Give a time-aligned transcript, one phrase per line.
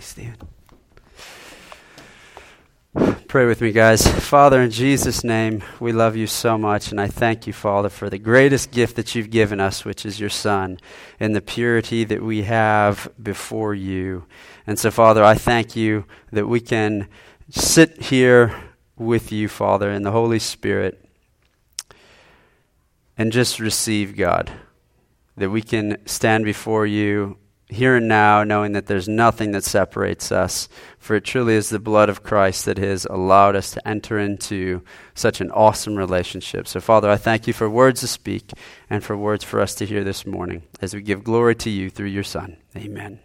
[0.00, 0.36] Stephen.
[3.28, 4.04] Pray with me, guys.
[4.04, 8.10] Father, in Jesus' name, we love you so much, and I thank you, Father, for
[8.10, 10.80] the greatest gift that you've given us, which is your Son,
[11.20, 14.24] and the purity that we have before you.
[14.66, 17.06] And so, Father, I thank you that we can
[17.48, 18.52] sit here
[18.96, 21.04] with you, Father, in the Holy Spirit,
[23.16, 24.50] and just receive God.
[25.36, 27.38] That we can stand before you
[27.70, 30.68] here and now, knowing that there's nothing that separates us.
[30.98, 34.82] For it truly is the blood of Christ that has allowed us to enter into
[35.14, 36.66] such an awesome relationship.
[36.66, 38.52] So, Father, I thank you for words to speak
[38.88, 41.90] and for words for us to hear this morning as we give glory to you
[41.90, 42.56] through your Son.
[42.76, 43.20] Amen.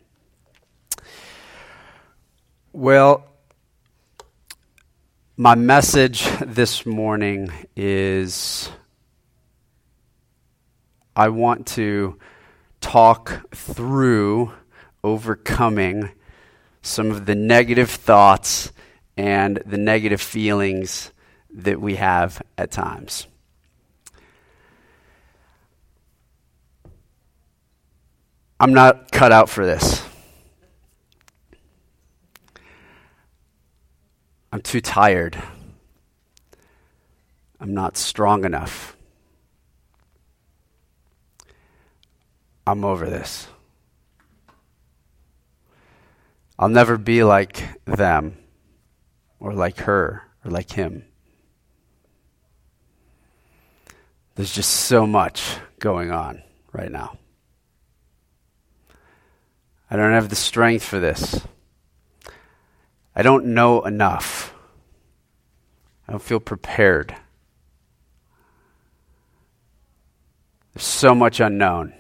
[2.72, 3.26] Well,
[5.38, 8.70] my message this morning is
[11.16, 12.18] I want to
[12.86, 14.54] talk through
[15.04, 16.12] overcoming
[16.84, 18.72] some of the negative thoughts
[19.18, 21.12] and the negative feelings
[21.50, 23.26] that we have at times.
[28.60, 30.04] I'm not cut out for this.
[34.52, 35.42] I'm too tired.
[37.60, 38.96] I'm not strong enough.
[42.68, 43.48] I'm over this.
[46.58, 48.38] I'll never be like them
[49.40, 51.06] or like her or like him.
[54.36, 56.42] There's just so much going on
[56.74, 57.18] right now.
[59.90, 61.42] I don't have the strength for this.
[63.16, 64.54] I don't know enough.
[66.08, 67.16] I don't feel prepared.
[70.74, 71.94] There's so much unknown.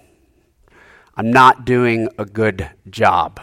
[1.17, 3.39] I'm not doing a good job.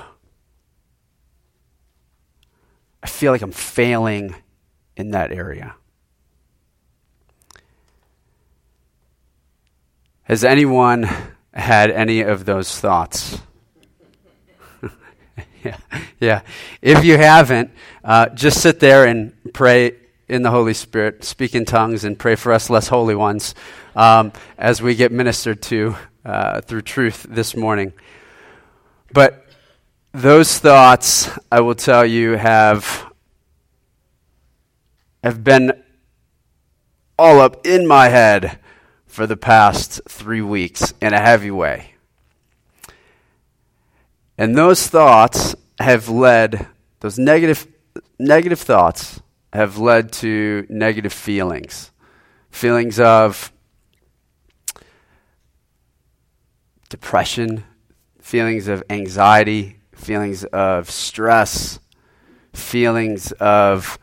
[3.02, 4.34] I feel like I'm failing
[4.96, 5.74] in that area.
[10.24, 11.08] Has anyone
[11.52, 13.40] had any of those thoughts?
[15.64, 15.76] yeah,
[16.20, 16.42] yeah.
[16.80, 17.70] If you haven't,
[18.04, 19.96] uh, just sit there and pray
[20.28, 23.54] in the Holy Spirit, speak in tongues, and pray for us less holy ones
[23.96, 27.92] um, as we get ministered to uh, through truth this morning.
[29.12, 29.46] But
[30.12, 33.10] those thoughts, I will tell you, have,
[35.24, 35.82] have been
[37.18, 38.58] all up in my head
[39.06, 41.94] for the past three weeks in a heavy way.
[44.38, 46.66] And those thoughts have led,
[47.00, 47.66] those negative,
[48.18, 49.21] negative thoughts
[49.52, 51.90] have led to negative feelings.
[52.50, 53.52] Feelings of
[56.88, 57.64] depression,
[58.20, 61.78] feelings of anxiety, feelings of stress,
[62.52, 63.98] feelings of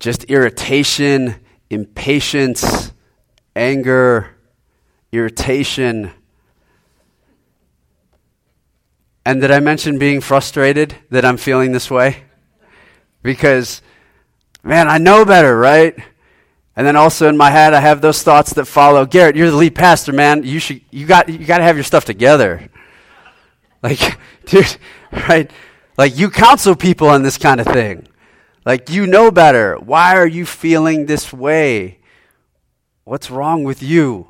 [0.00, 1.36] just irritation,
[1.70, 2.92] impatience,
[3.56, 4.30] anger,
[5.12, 6.10] irritation.
[9.26, 12.24] And did I mention being frustrated that I'm feeling this way?
[13.22, 13.80] Because,
[14.64, 15.96] man, I know better, right?
[16.76, 19.06] And then also in my head, I have those thoughts that follow.
[19.06, 20.42] Garrett, you're the lead pastor, man.
[20.42, 22.68] You should, you got, you got to have your stuff together.
[23.82, 24.76] Like, dude,
[25.28, 25.50] right?
[25.96, 28.08] Like, you counsel people on this kind of thing.
[28.64, 29.76] Like, you know better.
[29.76, 32.00] Why are you feeling this way?
[33.04, 34.28] What's wrong with you?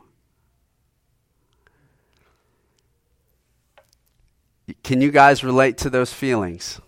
[4.82, 6.80] Can you guys relate to those feelings?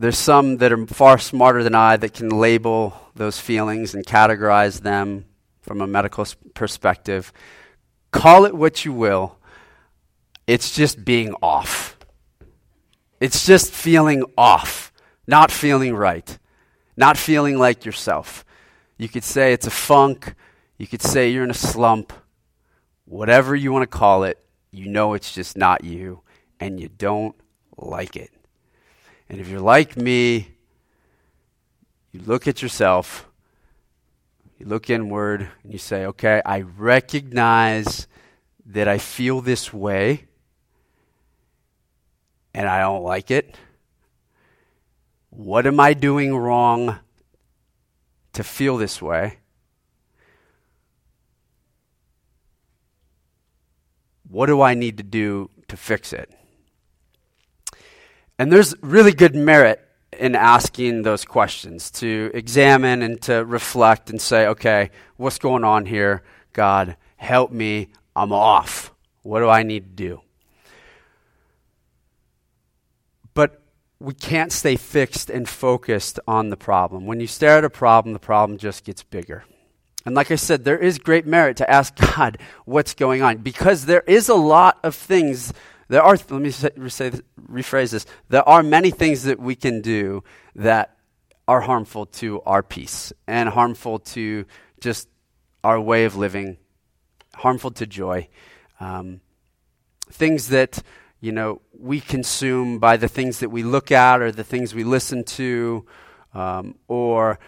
[0.00, 4.80] There's some that are far smarter than I that can label those feelings and categorize
[4.80, 5.26] them
[5.60, 7.34] from a medical perspective.
[8.10, 9.36] Call it what you will,
[10.46, 11.98] it's just being off.
[13.20, 14.90] It's just feeling off,
[15.26, 16.38] not feeling right,
[16.96, 18.42] not feeling like yourself.
[18.96, 20.34] You could say it's a funk,
[20.78, 22.14] you could say you're in a slump,
[23.04, 26.22] whatever you want to call it, you know it's just not you,
[26.58, 27.36] and you don't
[27.76, 28.30] like it.
[29.30, 30.48] And if you're like me,
[32.10, 33.28] you look at yourself,
[34.58, 38.08] you look inward, and you say, okay, I recognize
[38.66, 40.26] that I feel this way
[42.52, 43.54] and I don't like it.
[45.30, 46.98] What am I doing wrong
[48.32, 49.38] to feel this way?
[54.28, 56.32] What do I need to do to fix it?
[58.40, 59.86] And there's really good merit
[60.18, 65.84] in asking those questions to examine and to reflect and say, okay, what's going on
[65.84, 66.22] here?
[66.54, 67.88] God, help me.
[68.16, 68.94] I'm off.
[69.24, 70.22] What do I need to do?
[73.34, 73.60] But
[73.98, 77.04] we can't stay fixed and focused on the problem.
[77.04, 79.44] When you stare at a problem, the problem just gets bigger.
[80.06, 83.84] And like I said, there is great merit to ask God what's going on because
[83.84, 85.52] there is a lot of things.
[85.90, 86.70] There are, let me say,
[87.50, 88.06] rephrase this.
[88.28, 90.22] There are many things that we can do
[90.54, 90.96] that
[91.48, 94.44] are harmful to our peace and harmful to
[94.80, 95.08] just
[95.64, 96.58] our way of living,
[97.34, 98.28] harmful to joy.
[98.78, 99.20] Um,
[100.12, 100.80] things that
[101.20, 104.84] you know, we consume by the things that we look at or the things we
[104.84, 105.84] listen to,
[106.34, 107.40] um, or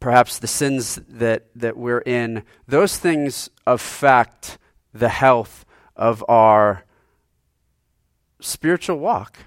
[0.00, 4.58] perhaps the sins that, that we're in, those things affect
[4.92, 5.64] the health
[5.96, 6.84] of our
[8.42, 9.38] spiritual walk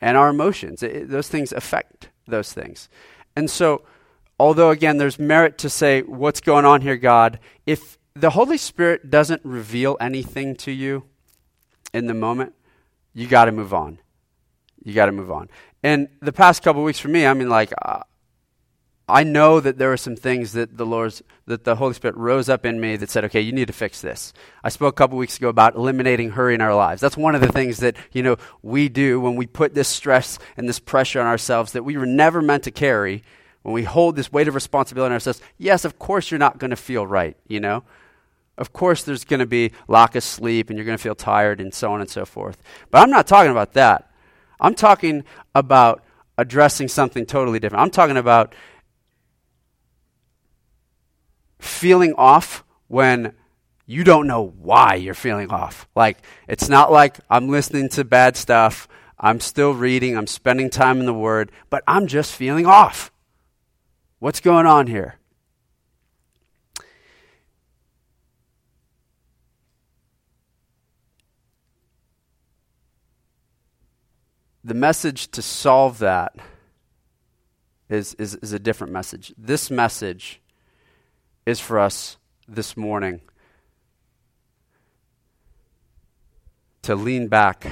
[0.00, 0.82] and our emotions.
[0.82, 2.88] It, those things affect those things.
[3.36, 3.82] And so,
[4.38, 7.38] although again, there's merit to say, What's going on here, God?
[7.66, 11.04] If the Holy Spirit doesn't reveal anything to you,
[11.96, 12.52] in the moment,
[13.14, 13.98] you got to move on.
[14.84, 15.48] You got to move on.
[15.82, 18.02] And the past couple weeks for me, I mean, like, uh,
[19.08, 22.48] I know that there were some things that the Lord's, that the Holy Spirit rose
[22.48, 24.32] up in me that said, okay, you need to fix this.
[24.64, 27.00] I spoke a couple weeks ago about eliminating hurry in our lives.
[27.00, 30.40] That's one of the things that, you know, we do when we put this stress
[30.56, 33.22] and this pressure on ourselves that we were never meant to carry.
[33.62, 36.70] When we hold this weight of responsibility on ourselves, yes, of course you're not going
[36.70, 37.84] to feel right, you know?
[38.58, 41.60] Of course, there's going to be lack of sleep and you're going to feel tired
[41.60, 42.62] and so on and so forth.
[42.90, 44.10] But I'm not talking about that.
[44.58, 45.24] I'm talking
[45.54, 46.02] about
[46.38, 47.82] addressing something totally different.
[47.82, 48.54] I'm talking about
[51.66, 53.34] feeling off when
[53.86, 55.88] you don't know why you're feeling off.
[55.94, 56.18] Like,
[56.48, 61.06] it's not like I'm listening to bad stuff, I'm still reading, I'm spending time in
[61.06, 63.10] the Word, but I'm just feeling off.
[64.18, 65.18] What's going on here?
[74.66, 76.34] the message to solve that
[77.88, 79.32] is, is, is a different message.
[79.38, 80.40] This message
[81.46, 82.16] is for us
[82.48, 83.20] this morning
[86.82, 87.66] to lean back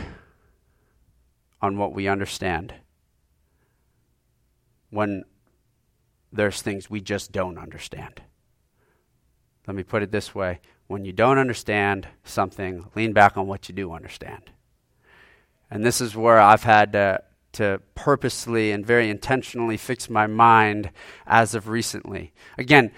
[1.61, 2.73] on what we understand
[4.91, 5.25] when
[6.32, 8.23] there's things we just don't understand.
[9.67, 13.69] Let me put it this way when you don't understand something, lean back on what
[13.69, 14.50] you do understand.
[15.71, 17.23] And this is where I've had to,
[17.53, 20.91] to purposely and very intentionally fix my mind
[21.26, 22.32] as of recently.
[22.59, 22.93] Again,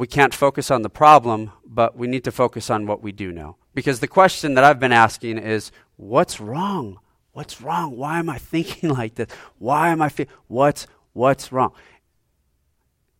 [0.00, 3.30] we can't focus on the problem, but we need to focus on what we do
[3.30, 3.58] know.
[3.74, 6.98] Because the question that I've been asking is what's wrong?
[7.32, 7.98] What's wrong?
[7.98, 9.30] Why am I thinking like this?
[9.58, 11.72] Why am I feeling what's what's wrong?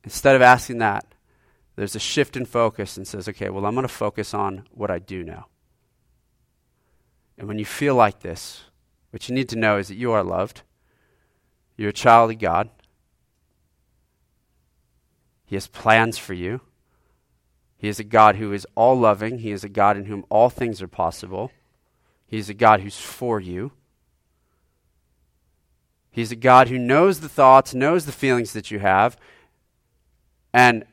[0.04, 1.04] Instead of asking that,
[1.76, 4.90] there's a shift in focus and says, okay, well, I'm going to focus on what
[4.90, 5.44] I do know.
[7.36, 8.62] And when you feel like this,
[9.10, 10.62] what you need to know is that you are loved.
[11.76, 12.70] You're a child of God.
[15.44, 16.62] He has plans for you.
[17.80, 19.38] He is a God who is all loving.
[19.38, 21.50] He is a God in whom all things are possible.
[22.26, 23.72] He is a God who's for you.
[26.10, 29.16] He's a God who knows the thoughts, knows the feelings that you have,
[30.52, 30.84] and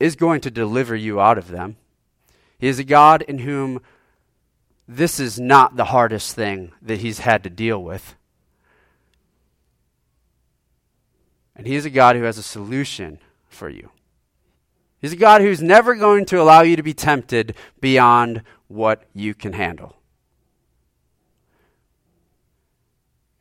[0.00, 1.76] is going to deliver you out of them.
[2.58, 3.82] He is a God in whom
[4.88, 8.14] this is not the hardest thing that he's had to deal with.
[11.54, 13.18] And he is a God who has a solution
[13.50, 13.90] for you.
[15.00, 19.34] He's a God who's never going to allow you to be tempted beyond what you
[19.34, 19.96] can handle.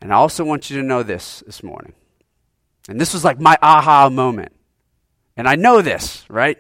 [0.02, 1.94] And I also want you to know this this morning.
[2.88, 4.52] And this was like my aha moment.
[5.38, 6.58] And I know this, right?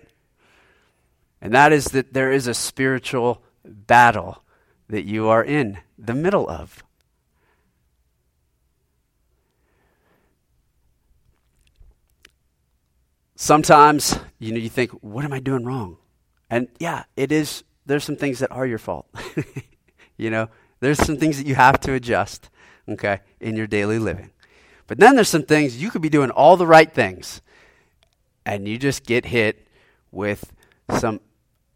[1.41, 4.43] And that is that there is a spiritual battle
[4.89, 6.83] that you are in the middle of.
[13.35, 15.97] Sometimes, you know, you think, what am I doing wrong?
[16.49, 19.07] And yeah, it is, there's some things that are your fault.
[20.17, 20.49] you know,
[20.79, 22.49] there's some things that you have to adjust,
[22.87, 24.29] okay, in your daily living.
[24.87, 27.41] But then there's some things you could be doing all the right things,
[28.45, 29.67] and you just get hit
[30.11, 30.53] with
[30.99, 31.21] some,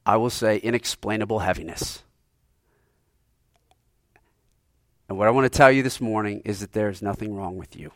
[0.06, 2.04] I will say, inexplainable heaviness.
[5.08, 7.58] And what I want to tell you this morning is that there is nothing wrong
[7.58, 7.92] with you.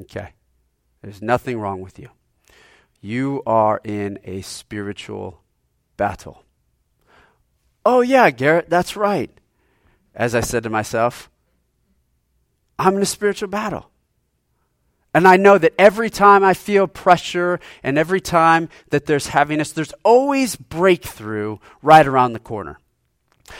[0.00, 0.30] Okay?
[1.02, 2.08] There's nothing wrong with you.
[3.04, 5.42] You are in a spiritual
[5.98, 6.42] battle.
[7.84, 9.30] Oh, yeah, Garrett, that's right.
[10.14, 11.28] As I said to myself,
[12.78, 13.90] I'm in a spiritual battle.
[15.12, 19.70] And I know that every time I feel pressure and every time that there's heaviness,
[19.72, 22.78] there's always breakthrough right around the corner.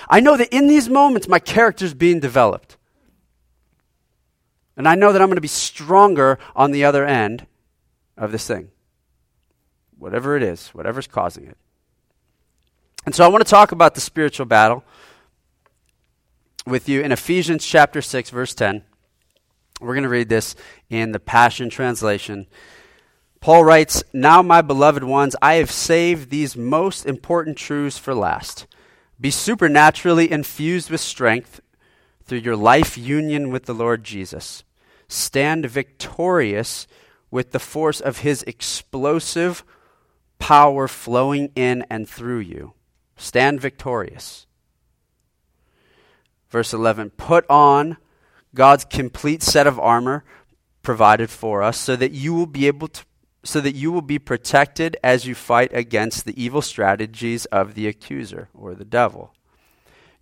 [0.08, 2.78] I know that in these moments, my character is being developed.
[4.74, 7.46] And I know that I'm going to be stronger on the other end
[8.16, 8.70] of this thing.
[10.04, 11.56] Whatever it is, whatever's causing it.
[13.06, 14.84] And so I want to talk about the spiritual battle
[16.66, 18.82] with you in Ephesians chapter 6 verse 10.
[19.80, 20.56] We're going to read this
[20.90, 22.48] in the Passion translation.
[23.40, 28.66] Paul writes, "Now my beloved ones, I have saved these most important truths for last.
[29.18, 31.62] Be supernaturally infused with strength
[32.26, 34.64] through your life union with the Lord Jesus.
[35.08, 36.86] Stand victorious
[37.30, 39.64] with the force of his explosive
[40.44, 42.74] power flowing in and through you.
[43.16, 44.46] Stand victorious.
[46.50, 47.96] Verse 11 Put on
[48.54, 50.22] God's complete set of armor
[50.82, 53.04] provided for us so that you will be able to
[53.42, 57.88] so that you will be protected as you fight against the evil strategies of the
[57.88, 59.32] accuser or the devil.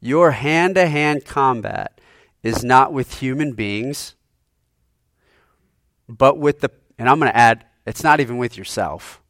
[0.00, 2.00] Your hand to hand combat
[2.44, 4.14] is not with human beings,
[6.08, 9.21] but with the, and I'm going to add, it's not even with yourself.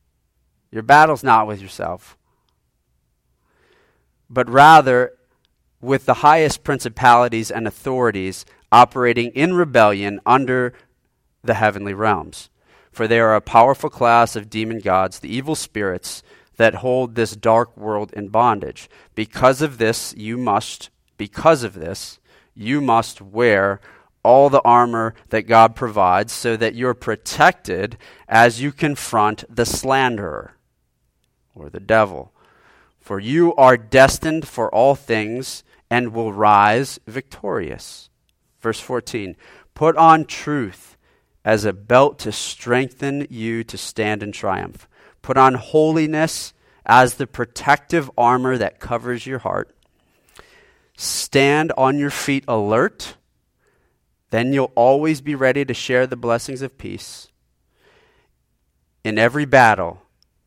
[0.72, 2.16] Your battle's not with yourself,
[4.30, 5.12] but rather
[5.82, 10.72] with the highest principalities and authorities operating in rebellion under
[11.44, 12.48] the heavenly realms.
[12.90, 16.22] For they are a powerful class of demon gods, the evil spirits
[16.56, 18.88] that hold this dark world in bondage.
[19.14, 20.88] Because of this, you must,
[21.18, 22.18] because of this,
[22.54, 23.80] you must wear
[24.22, 27.98] all the armor that God provides so that you're protected
[28.28, 30.54] as you confront the slanderer
[31.54, 32.32] or the devil.
[33.00, 38.08] For you are destined for all things and will rise victorious.
[38.60, 39.36] Verse 14
[39.74, 40.96] Put on truth
[41.44, 44.88] as a belt to strengthen you to stand in triumph.
[45.22, 46.52] Put on holiness
[46.84, 49.74] as the protective armor that covers your heart.
[50.96, 53.16] Stand on your feet alert.
[54.30, 57.28] Then you'll always be ready to share the blessings of peace.
[59.04, 60.01] In every battle,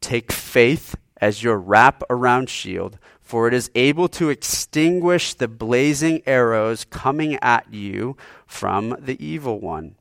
[0.05, 6.21] take faith as your wrap around shield, for it is able to extinguish the blazing
[6.27, 9.95] arrows coming at you from the evil one.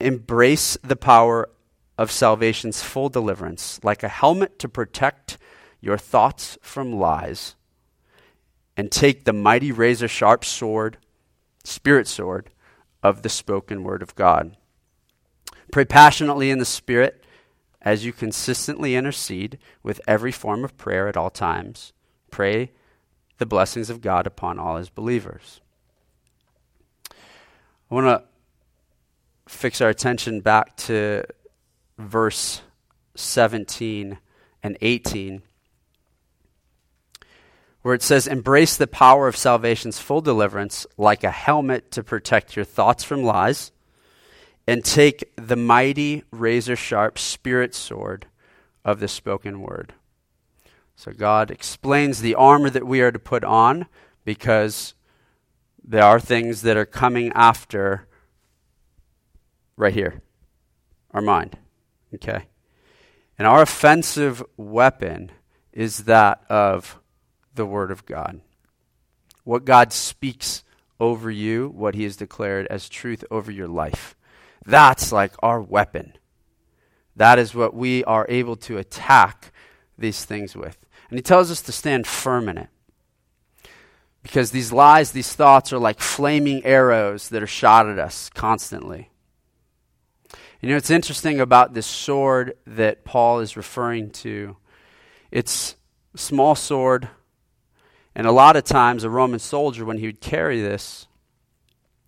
[0.00, 1.48] Embrace the power
[1.96, 5.38] of salvation's full deliverance, like a helmet to protect
[5.80, 7.54] your thoughts from lies.
[8.76, 10.98] And take the mighty razor sharp sword,
[11.64, 12.50] spirit sword,
[13.02, 14.56] of the spoken word of God.
[15.70, 17.17] Pray passionately in the Spirit
[17.88, 21.94] as you consistently intercede with every form of prayer at all times.
[22.30, 22.70] Pray
[23.38, 25.62] the blessings of God upon all his believers.
[27.10, 28.24] I want to
[29.50, 31.24] fix our attention back to
[31.96, 32.60] verse
[33.14, 34.18] 17
[34.62, 35.40] and 18,
[37.80, 42.54] where it says, Embrace the power of salvation's full deliverance like a helmet to protect
[42.54, 43.72] your thoughts from lies,
[44.68, 48.26] and take the mighty razor sharp spirit sword
[48.84, 49.94] of the spoken word.
[50.94, 53.86] So God explains the armor that we are to put on
[54.26, 54.92] because
[55.82, 58.06] there are things that are coming after
[59.78, 60.20] right here
[61.12, 61.56] our mind.
[62.14, 62.44] Okay?
[63.38, 65.32] And our offensive weapon
[65.72, 67.00] is that of
[67.54, 68.42] the Word of God.
[69.44, 70.62] What God speaks
[71.00, 74.14] over you, what He has declared as truth over your life.
[74.68, 76.12] That's like our weapon.
[77.16, 79.50] That is what we are able to attack
[79.96, 80.84] these things with.
[81.08, 82.68] And He tells us to stand firm in it.
[84.22, 89.10] Because these lies, these thoughts are like flaming arrows that are shot at us constantly.
[90.60, 94.58] You know, it's interesting about this sword that Paul is referring to.
[95.30, 95.76] It's
[96.14, 97.08] a small sword,
[98.14, 101.06] and a lot of times a Roman soldier, when he would carry this,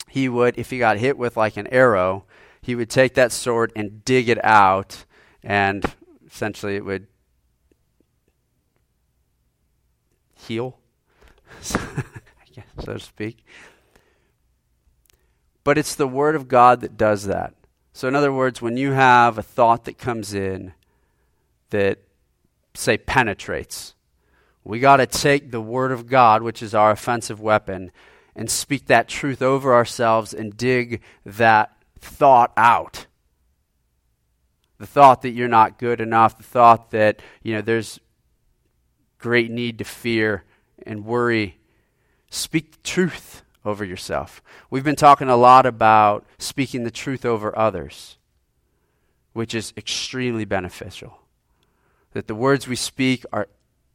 [0.09, 2.27] he would, if he got hit with like an arrow,
[2.63, 5.05] he would take that sword and dig it out,
[5.43, 5.85] and
[6.27, 7.07] essentially it would
[10.35, 10.79] heal,
[11.61, 11.79] so
[12.85, 13.45] to speak.
[15.65, 17.55] But it's the Word of God that does that.
[17.93, 20.73] So, in other words, when you have a thought that comes in
[21.71, 21.99] that,
[22.75, 23.95] say, penetrates,
[24.65, 27.91] we got to take the Word of God, which is our offensive weapon,
[28.35, 33.07] and speak that truth over ourselves and dig that thought out.
[34.79, 38.01] The thought that you're not good enough, the thought that, you know, there's
[39.19, 40.45] great need to fear
[40.87, 41.59] and worry.
[42.31, 44.43] Speak truth over yourself.
[44.71, 48.17] We've been talking a lot about speaking the truth over others,
[49.35, 51.21] which is extremely beneficial.
[52.13, 53.49] That the words we speak are,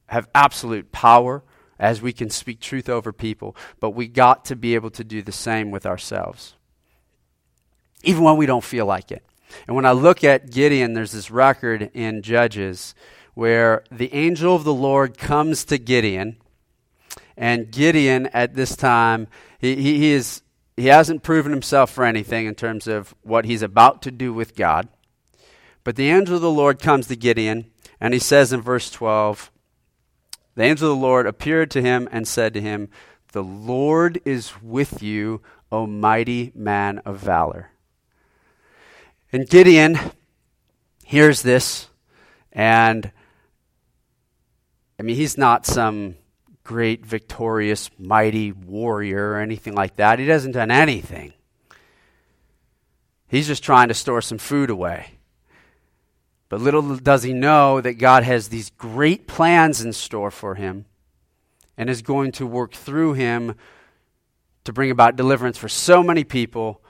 [0.07, 1.43] have absolute power
[1.79, 5.21] as we can speak truth over people, but we got to be able to do
[5.21, 6.55] the same with ourselves.
[8.05, 9.23] Even when we don't feel like it.
[9.67, 12.95] And when I look at Gideon, there's this record in Judges
[13.33, 16.37] where the angel of the Lord comes to Gideon.
[17.37, 19.27] And Gideon, at this time,
[19.59, 20.41] he, he, he, is,
[20.77, 24.55] he hasn't proven himself for anything in terms of what he's about to do with
[24.55, 24.87] God.
[25.83, 27.65] But the angel of the Lord comes to Gideon,
[27.99, 29.51] and he says in verse 12,
[30.55, 32.89] The angel of the Lord appeared to him and said to him,
[33.33, 37.71] The Lord is with you, O mighty man of valor.
[39.35, 39.99] And Gideon
[41.03, 41.89] hears this,
[42.53, 43.11] and
[44.97, 46.15] I mean, he's not some
[46.63, 50.19] great, victorious, mighty warrior or anything like that.
[50.19, 51.33] He hasn't done anything.
[53.27, 55.17] He's just trying to store some food away.
[56.47, 60.85] But little does he know that God has these great plans in store for him
[61.75, 63.55] and is going to work through him
[64.63, 66.81] to bring about deliverance for so many people.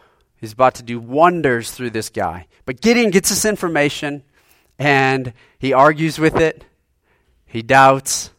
[0.45, 2.45] He's about to do wonders through this guy.
[2.65, 4.21] But Gideon gets this information
[4.77, 6.65] and he argues with it,
[7.47, 8.29] he doubts,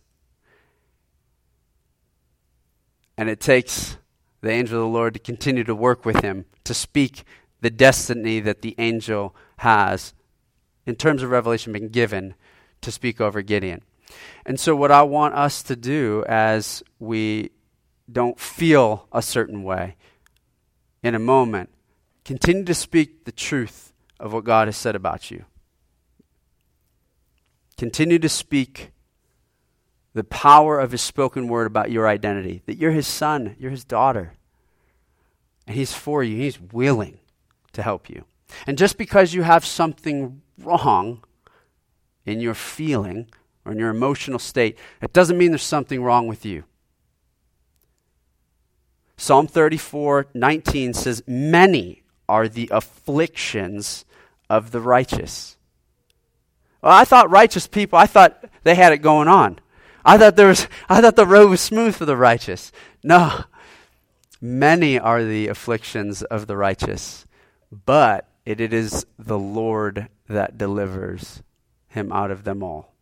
[3.19, 3.97] and it takes
[4.41, 7.25] the angel of the Lord to continue to work with him, to speak
[7.61, 10.15] the destiny that the angel has
[10.87, 12.37] in terms of revelation been given
[12.83, 13.83] to speak over Gideon.
[14.45, 17.51] And so, what I want us to do as we
[18.13, 19.97] don't feel a certain way
[21.03, 21.71] in a moment,
[22.27, 25.45] continue to speak the truth of what God has said about you.
[27.79, 28.91] Continue to speak
[30.13, 33.85] the power of His spoken word about your identity that you're His son, you're His
[33.85, 34.33] daughter,
[35.69, 37.21] and He's for you, He's willing
[37.75, 38.25] to help you.
[38.67, 41.23] And just because you have something wrong
[42.25, 43.31] in your feeling
[43.65, 46.65] or in your emotional state, it doesn't mean there's something wrong with you.
[49.17, 54.05] Psalm 34 19 says, Many are the afflictions
[54.49, 55.57] of the righteous.
[56.83, 59.59] Well, I thought righteous people, I thought they had it going on.
[60.05, 62.71] I thought there was I thought the road was smooth for the righteous.
[63.03, 63.45] No.
[64.41, 67.27] Many are the afflictions of the righteous,
[67.85, 71.43] but it, it is the Lord that delivers
[71.89, 72.93] him out of them all.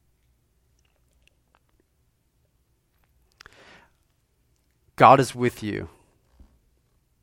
[4.96, 5.88] God is with you.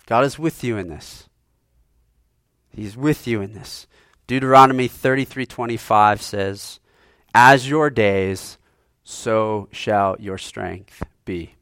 [0.06, 1.30] God is with you in this.
[2.74, 3.88] He's with you in this.
[4.28, 6.80] Deuteronomy 33:25 says,
[7.34, 8.58] "As your days,
[9.04, 11.56] so shall your strength be."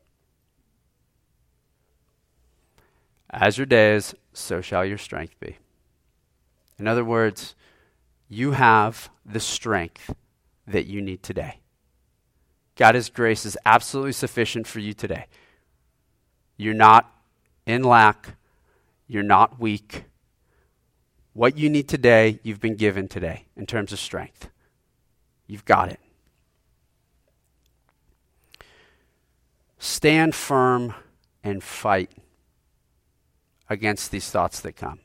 [3.30, 5.58] As your days, so shall your strength be.
[6.78, 7.56] In other words,
[8.28, 10.13] you have the strength
[10.65, 11.60] that you need today.
[12.76, 15.26] God's grace is absolutely sufficient for you today.
[16.56, 17.12] You're not
[17.65, 18.36] in lack,
[19.08, 20.06] you're not weak.
[21.34, 24.50] What you need today, you've been given today in terms of strength.
[25.48, 26.00] You've got it.
[29.78, 30.94] Stand firm
[31.44, 32.12] and fight
[33.70, 35.00] against these thoughts that come.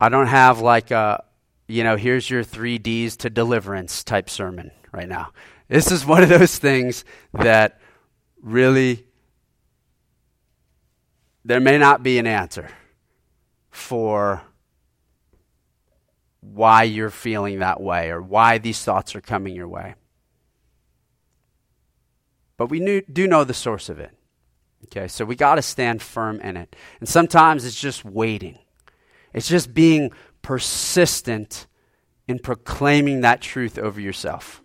[0.00, 1.24] I don't have like a,
[1.66, 5.32] you know, here's your three D's to deliverance type sermon right now.
[5.68, 7.80] This is one of those things that
[8.42, 9.06] really,
[11.44, 12.68] there may not be an answer
[13.72, 14.42] for
[16.40, 19.94] why you're feeling that way or why these thoughts are coming your way.
[22.56, 24.12] But we knew, do know the source of it.
[24.84, 26.76] Okay, so we got to stand firm in it.
[27.00, 28.58] And sometimes it's just waiting.
[29.32, 30.10] It's just being
[30.42, 31.66] persistent
[32.28, 34.62] in proclaiming that truth over yourself.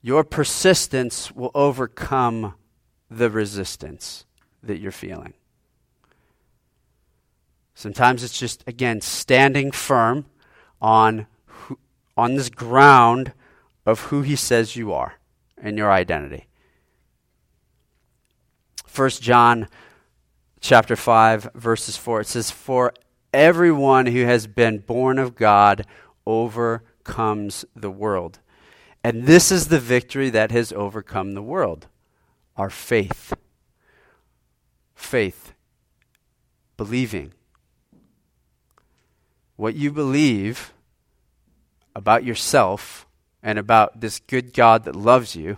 [0.00, 2.54] Your persistence will overcome
[3.10, 4.24] the resistance
[4.62, 5.34] that you're feeling.
[7.76, 10.24] Sometimes it's just, again, standing firm
[10.80, 11.78] on, who,
[12.16, 13.34] on this ground
[13.84, 15.16] of who he says you are
[15.58, 16.46] and your identity.
[18.94, 19.68] 1 John
[20.58, 22.22] chapter 5, verses 4.
[22.22, 22.94] It says, For
[23.34, 25.84] everyone who has been born of God
[26.26, 28.38] overcomes the world.
[29.04, 31.88] And this is the victory that has overcome the world
[32.56, 33.34] our faith.
[34.94, 35.52] Faith.
[36.78, 37.34] Believing.
[39.56, 40.72] What you believe
[41.94, 43.06] about yourself
[43.42, 45.56] and about this good God that loves you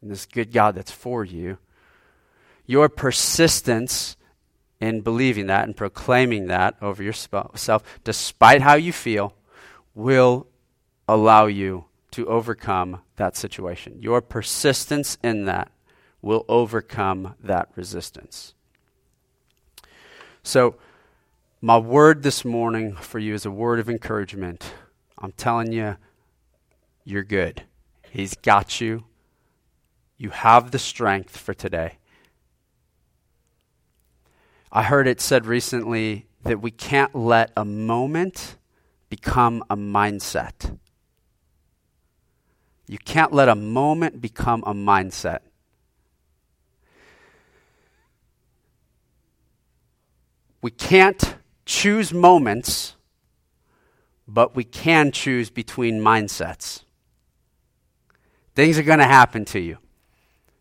[0.00, 1.58] and this good God that's for you
[2.66, 4.16] your persistence
[4.80, 9.34] in believing that and proclaiming that over yourself, despite how you feel,
[9.94, 10.46] will
[11.06, 13.96] allow you to overcome that situation.
[14.00, 15.70] Your persistence in that
[16.20, 18.54] will overcome that resistance.
[20.42, 20.76] So,
[21.64, 24.74] my word this morning for you is a word of encouragement.
[25.16, 25.96] I'm telling you,
[27.04, 27.62] you're good.
[28.10, 29.04] He's got you.
[30.16, 31.98] You have the strength for today.
[34.72, 38.56] I heard it said recently that we can't let a moment
[39.08, 40.76] become a mindset.
[42.88, 45.40] You can't let a moment become a mindset.
[50.60, 52.96] We can't choose moments,
[54.26, 56.82] but we can choose between mindsets.
[58.54, 59.78] Things are going to happen to you.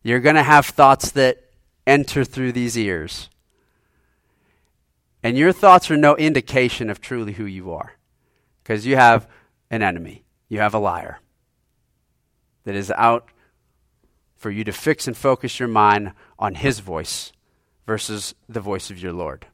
[0.03, 1.43] You're going to have thoughts that
[1.85, 3.29] enter through these ears.
[5.23, 7.93] And your thoughts are no indication of truly who you are.
[8.63, 9.27] Because you have
[9.69, 11.19] an enemy, you have a liar
[12.63, 13.29] that is out
[14.35, 17.31] for you to fix and focus your mind on his voice
[17.85, 19.47] versus the voice of your Lord.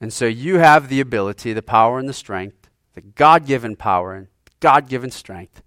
[0.00, 4.14] And so you have the ability, the power, and the strength, the God given power
[4.14, 4.28] and
[4.60, 5.62] God given strength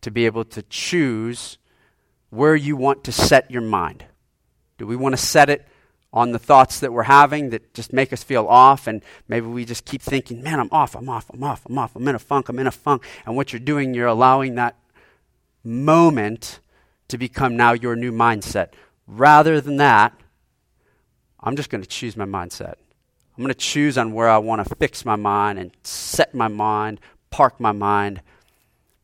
[0.00, 1.58] to be able to choose
[2.30, 4.04] where you want to set your mind.
[4.76, 5.66] Do we want to set it
[6.12, 8.86] on the thoughts that we're having that just make us feel off?
[8.86, 11.96] And maybe we just keep thinking, man, I'm off, I'm off, I'm off, I'm off,
[11.96, 13.04] I'm in a funk, I'm in a funk.
[13.26, 14.76] And what you're doing, you're allowing that
[15.64, 16.60] moment
[17.08, 18.68] to become now your new mindset.
[19.06, 20.12] Rather than that,
[21.40, 22.74] I'm just going to choose my mindset.
[23.38, 26.48] I'm going to choose on where I want to fix my mind and set my
[26.48, 26.98] mind,
[27.30, 28.20] park my mind,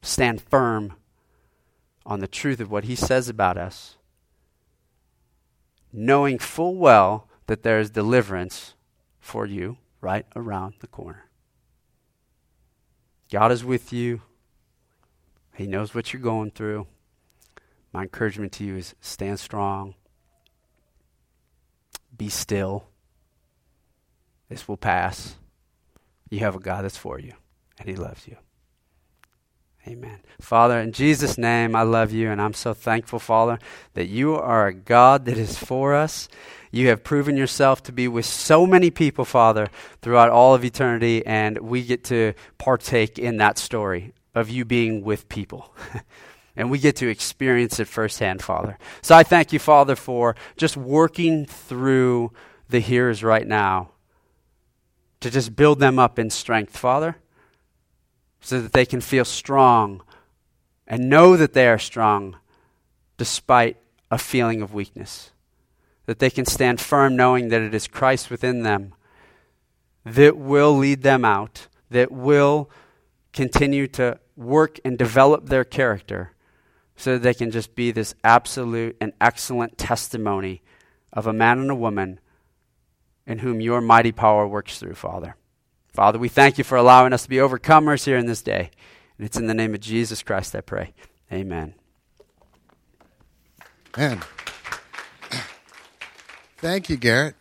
[0.03, 0.95] stand firm
[2.05, 3.95] on the truth of what he says about us,
[5.93, 8.75] knowing full well that there is deliverance
[9.21, 11.27] for you right around the corner.
[13.31, 14.23] God is with you.
[15.55, 16.89] He knows what you're going through.
[17.93, 19.95] My encouragement to you is stand strong.
[22.17, 22.89] Be still.
[24.49, 25.37] This will pass.
[26.31, 27.33] You have a God that's for you,
[27.79, 28.37] and He loves you.
[29.87, 30.21] Amen.
[30.41, 33.59] Father, in Jesus' name, I love you, and I'm so thankful, Father,
[33.93, 36.29] that you are a God that is for us.
[36.71, 39.69] You have proven yourself to be with so many people, Father,
[40.01, 45.05] throughout all of eternity, and we get to partake in that story of you being
[45.05, 45.75] with people.
[46.57, 48.79] and we get to experience it firsthand, Father.
[49.03, 52.33] So I thank you, Father, for just working through
[52.71, 53.91] the hearers right now
[55.25, 57.17] to just build them up in strength, Father
[58.45, 60.03] so that they can feel strong
[60.87, 62.37] and know that they are strong
[63.17, 63.79] despite
[64.11, 65.31] a feeling of weakness.
[66.05, 68.93] That they can stand firm knowing that it is Christ within them
[70.05, 72.69] that will lead them out, that will
[73.33, 76.33] continue to work and develop their character
[76.97, 80.61] so that they can just be this absolute and excellent testimony
[81.15, 82.21] of a man and a woman
[83.27, 85.37] in whom your mighty power works through, Father.
[85.93, 88.71] Father, we thank you for allowing us to be overcomers here in this day.
[89.17, 90.93] And it's in the name of Jesus Christ I pray.
[91.33, 91.75] Amen.
[93.97, 94.23] Man.
[96.59, 97.37] Thank you, Garrett.